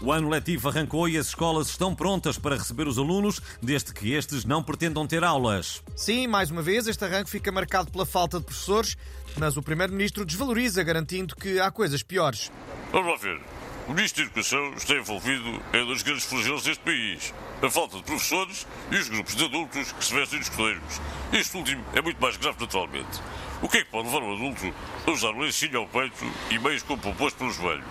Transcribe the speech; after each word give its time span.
O 0.00 0.12
ano 0.12 0.28
letivo 0.28 0.68
arrancou 0.68 1.08
e 1.08 1.18
as 1.18 1.28
escolas 1.28 1.68
estão 1.68 1.92
prontas 1.92 2.38
para 2.38 2.56
receber 2.56 2.86
os 2.86 2.98
alunos, 2.98 3.40
desde 3.60 3.92
que 3.92 4.12
estes 4.12 4.44
não 4.44 4.62
pretendam 4.62 5.04
ter 5.08 5.24
aulas. 5.24 5.82
Sim, 5.96 6.28
mais 6.28 6.52
uma 6.52 6.62
vez, 6.62 6.86
este 6.86 7.04
arranque 7.04 7.28
fica 7.28 7.50
marcado 7.50 7.90
pela 7.90 8.06
falta 8.06 8.38
de 8.38 8.44
professores, 8.44 8.96
mas 9.36 9.56
o 9.56 9.62
Primeiro-Ministro 9.62 10.24
desvaloriza, 10.24 10.84
garantindo 10.84 11.34
que 11.34 11.58
há 11.58 11.68
coisas 11.72 12.00
piores. 12.04 12.52
Vamos 12.92 13.08
lá 13.08 13.16
ver. 13.16 13.40
O 13.88 13.92
Ministro 13.92 14.22
da 14.22 14.26
Educação 14.26 14.74
está 14.74 14.94
envolvido 14.94 15.62
em 15.72 15.82
um 15.82 15.86
dos 15.86 16.02
grandes 16.02 16.24
flagelos 16.24 16.62
deste 16.62 16.84
país. 16.84 17.34
A 17.60 17.70
falta 17.70 17.96
de 17.96 18.02
professores 18.04 18.66
e 18.92 18.96
os 18.96 19.08
grupos 19.08 19.34
de 19.34 19.44
adultos 19.46 19.92
que 19.92 20.04
se 20.04 20.14
vestem 20.14 20.38
de 20.38 20.44
escudeiros. 20.44 21.00
Este 21.32 21.56
último 21.56 21.84
é 21.94 22.02
muito 22.02 22.20
mais 22.20 22.36
grave, 22.36 22.60
naturalmente. 22.60 23.20
O 23.60 23.68
que 23.68 23.78
é 23.78 23.84
que 23.84 23.90
pode 23.90 24.06
levar 24.06 24.22
um 24.22 24.34
adulto 24.34 24.72
a 25.06 25.10
usar 25.10 25.30
um 25.30 25.40
lencinho 25.40 25.78
ao 25.78 25.86
peito 25.88 26.24
e 26.50 26.58
meios 26.58 26.82
com 26.82 26.96
pomposo 26.96 27.34
pelo 27.36 27.50
joelho? 27.50 27.84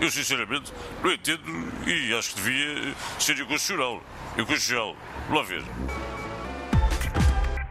Eu, 0.00 0.10
sinceramente, 0.10 0.72
não 1.02 1.12
entendo 1.12 1.42
e 1.86 2.14
acho 2.14 2.34
que 2.34 2.42
devia 2.42 2.94
ser 3.18 3.32
inconstitucional. 3.38 4.02
Inconstitucional. 4.38 4.96
Vamos 5.28 5.42
lá 5.42 5.42
ver. 5.42 5.64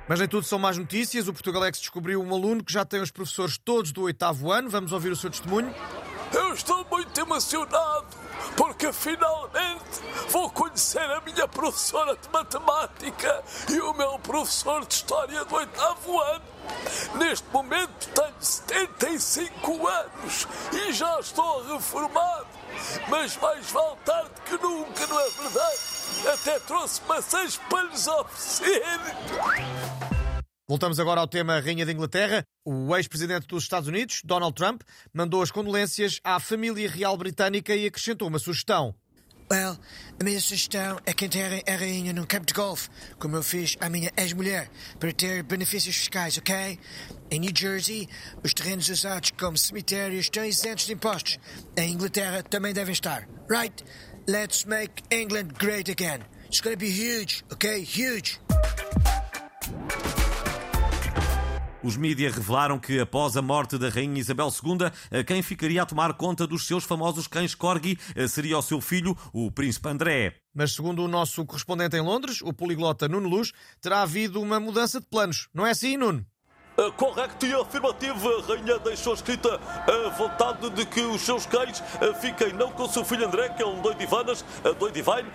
Mas 0.08 0.20
nem 0.20 0.28
tudo 0.28 0.46
são 0.46 0.60
más 0.60 0.78
notícias. 0.78 1.28
O 1.30 1.34
Portugalex 1.34 1.80
descobriu 1.80 2.22
um 2.22 2.34
aluno 2.34 2.64
que 2.64 2.74
já 2.74 2.84
tem 2.84 3.02
os 3.02 3.10
professores 3.10 3.58
todos 3.58 3.94
do 3.94 4.02
oitavo 4.02 4.52
ano. 4.52 4.70
Vamos 4.70 4.92
ouvir 4.92 5.12
o 5.12 5.16
seu 5.16 5.30
testemunho. 5.30 5.74
Eu 6.34 6.54
estou 6.54 6.86
muito 6.92 7.18
emocionado 7.20 8.13
porque 8.56 8.92
finalmente 8.92 10.02
vou 10.30 10.50
conhecer 10.50 11.00
a 11.00 11.22
minha 11.22 11.48
professora 11.48 12.16
de 12.16 12.30
matemática 12.30 13.44
e 13.70 13.80
o 13.80 13.94
meu 13.94 14.20
professor 14.20 14.86
de 14.86 14.94
história 14.94 15.44
do 15.46 15.56
oitavo 15.56 16.20
ano. 16.20 16.44
Neste 17.16 17.48
momento 17.52 18.10
tenho 18.10 18.34
75 18.40 19.88
anos 19.88 20.48
e 20.72 20.94
já 20.94 21.20
estou 21.20 21.74
reformado. 21.74 22.48
Mas 23.08 23.38
mais 23.38 23.70
vale 23.72 23.98
tarde 24.06 24.32
que 24.46 24.58
nunca, 24.58 25.08
não 25.08 25.20
é 25.20 25.30
verdade? 25.30 25.78
Até 26.34 26.60
trouxe 26.60 27.02
maçãs 27.08 27.58
para 27.70 27.84
lhes 27.84 28.08
oferecer. 28.08 28.84
Voltamos 30.74 31.00
agora 31.00 31.22
ao 31.22 31.28
tema 31.28 31.60
Rainha 31.60 31.86
da 31.86 31.92
Inglaterra. 31.92 32.44
O 32.66 32.98
ex-presidente 32.98 33.46
dos 33.46 33.62
Estados 33.62 33.88
Unidos, 33.88 34.22
Donald 34.26 34.56
Trump, 34.56 34.82
mandou 35.14 35.44
as 35.44 35.52
condolências 35.52 36.20
à 36.24 36.40
família 36.40 36.90
real 36.90 37.16
britânica 37.16 37.76
e 37.76 37.86
acrescentou 37.86 38.28
uma 38.28 38.40
sugestão. 38.40 38.96
Well, 39.52 39.78
a 40.20 40.24
minha 40.24 40.42
sugestão 40.42 41.00
é 41.06 41.14
que 41.14 41.26
enterrem 41.26 41.62
a 41.68 41.76
rainha 41.76 42.12
num 42.12 42.26
campo 42.26 42.48
de 42.48 42.56
golfe, 42.56 42.90
como 43.20 43.36
eu 43.36 43.44
fiz 43.44 43.78
à 43.80 43.88
minha 43.88 44.12
ex-mulher, 44.18 44.68
para 45.00 45.14
ter 45.14 45.44
benefícios 45.44 45.96
fiscais, 45.96 46.40
ok? 46.40 46.80
Em 47.30 47.40
New 47.40 47.52
Jersey, 47.56 48.10
os 48.44 48.52
terrenos 48.52 48.90
usados 48.90 49.30
como 49.40 49.56
cemitérios 49.56 50.26
estão 50.26 50.44
isentos 50.44 50.88
de 50.88 50.94
impostos. 50.94 51.38
Em 51.78 51.92
Inglaterra 51.92 52.42
também 52.42 52.74
devem 52.74 52.94
estar. 52.94 53.30
Right? 53.48 53.84
Let's 54.28 54.66
make 54.66 55.04
England 55.12 55.50
great 55.60 55.92
again. 55.92 56.22
It's 56.48 56.62
gonna 56.62 56.76
be 56.78 56.90
huge, 56.90 57.46
ok? 57.52 57.80
Huge. 57.84 58.40
Os 61.84 61.98
mídias 61.98 62.34
revelaram 62.34 62.80
que, 62.80 62.98
após 62.98 63.36
a 63.36 63.42
morte 63.42 63.78
da 63.78 63.90
Rainha 63.90 64.18
Isabel 64.18 64.48
II, 64.48 65.24
quem 65.26 65.42
ficaria 65.42 65.82
a 65.82 65.86
tomar 65.86 66.14
conta 66.14 66.48
dos 66.48 66.66
seus 66.66 66.86
famosos 66.86 67.28
cães 67.28 67.54
corgi 67.54 68.00
seria 68.30 68.58
o 68.58 68.62
seu 68.62 68.80
filho, 68.80 69.18
o 69.34 69.52
Príncipe 69.52 69.90
André. 69.90 70.38
Mas, 70.56 70.72
segundo 70.72 71.04
o 71.04 71.10
nosso 71.10 71.46
correspondente 71.46 71.98
em 71.98 72.02
Londres, 72.02 72.42
o 72.42 72.54
poliglota 72.54 73.10
Nuno 73.10 73.28
Luz, 73.28 73.52
terá 73.82 74.02
havido 74.02 74.42
uma 74.42 74.62
mudança 74.62 75.02
de 75.02 75.08
planos. 75.08 75.50
Não 75.54 75.68
é 75.68 75.72
assim, 75.72 75.98
Nuno? 75.98 76.26
Uh, 76.78 76.90
correto 76.94 77.46
e 77.46 77.54
afirmativo, 77.54 78.30
a 78.30 78.48
rainha 78.48 78.80
deixou 78.80 79.14
escrita 79.14 79.60
a 79.60 80.10
vontade 80.10 80.70
de 80.70 80.86
que 80.86 81.02
os 81.02 81.22
seus 81.22 81.46
cães 81.46 81.84
fiquem 82.22 82.54
não 82.54 82.72
com 82.72 82.84
o 82.84 82.90
seu 82.90 83.04
filho 83.04 83.28
André, 83.28 83.50
que 83.50 83.62
é 83.62 83.68
um 83.68 83.82
doido 83.82 84.02
Ivanas, 84.02 84.44
doido 84.80 84.94
Divine, 84.94 85.30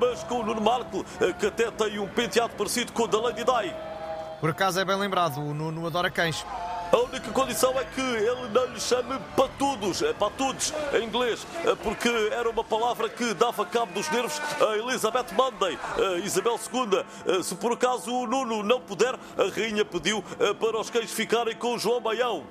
mas 0.00 0.24
com 0.24 0.40
o 0.40 0.46
Nuno 0.46 0.62
Marco, 0.62 1.04
que 1.38 1.46
até 1.46 1.70
tem 1.70 1.98
um 1.98 2.08
penteado 2.08 2.54
parecido 2.56 2.90
com 2.92 3.02
o 3.02 3.06
da 3.06 3.20
Lady 3.20 3.44
Di. 3.44 3.99
Por 4.40 4.50
acaso 4.50 4.80
é 4.80 4.84
bem 4.84 4.96
lembrado, 4.96 5.38
o 5.40 5.52
Nuno 5.52 5.86
adora 5.86 6.10
cães. 6.10 6.44
A 6.92 6.96
única 6.96 7.30
condição 7.30 7.78
é 7.78 7.84
que 7.84 8.00
ele 8.00 8.48
não 8.52 8.66
lhe 8.66 8.80
chame 8.80 9.16
patudos, 9.36 10.02
é 10.02 10.12
patudos 10.12 10.72
em 10.92 11.04
inglês, 11.04 11.46
eh, 11.64 11.76
porque 11.84 12.08
era 12.32 12.50
uma 12.50 12.64
palavra 12.64 13.08
que 13.08 13.32
dava 13.34 13.64
cabo 13.64 13.92
dos 13.92 14.10
nervos 14.10 14.40
a 14.60 14.76
Elizabeth 14.76 15.32
Monday, 15.36 15.78
a 15.96 16.18
Isabel 16.18 16.58
II. 16.72 17.04
Eh, 17.26 17.42
Se 17.44 17.54
por 17.54 17.72
acaso 17.72 18.12
o 18.12 18.26
Nuno 18.26 18.64
não 18.64 18.80
puder, 18.80 19.14
a 19.14 19.54
rainha 19.54 19.84
pediu 19.84 20.24
eh, 20.40 20.52
para 20.54 20.80
os 20.80 20.90
cães 20.90 21.12
ficarem 21.12 21.54
com 21.54 21.74
o 21.74 21.78
João 21.78 22.00
Baião. 22.00 22.44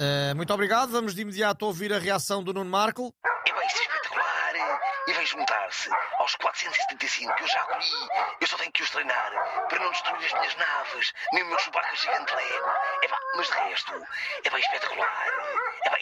Uh, 0.00 0.36
muito 0.36 0.52
obrigado. 0.52 0.90
Vamos 0.90 1.12
de 1.12 1.22
imediato 1.22 1.66
ouvir 1.66 1.92
a 1.92 1.98
reação 1.98 2.42
do 2.42 2.52
Nuno 2.54 2.70
Marco. 2.70 3.12
Espetacular. 4.28 4.80
E 5.06 5.12
vem 5.12 5.26
juntar-se 5.26 5.90
aos 6.18 6.34
475 6.36 7.34
que 7.34 7.42
eu 7.42 7.48
já 7.48 7.62
colhi. 7.62 8.08
Eu 8.40 8.46
só 8.46 8.56
tenho 8.58 8.72
que 8.72 8.82
os 8.82 8.90
treinar 8.90 9.32
para 9.68 9.78
não 9.78 9.90
destruir 9.90 10.26
as 10.26 10.32
minhas 10.32 10.54
naves, 10.56 11.14
nem 11.32 11.42
o 11.44 11.46
meu 11.46 11.58
Chewbacca 11.58 11.96
gigante 11.96 12.34
Lego. 12.34 12.74
É 13.02 13.08
pá, 13.08 13.18
mas 13.36 13.46
de 13.46 13.54
resto, 13.54 14.06
é 14.44 14.50
bem 14.50 14.60
espetacular. 14.60 15.26
É 15.84 15.90
bem 15.90 15.97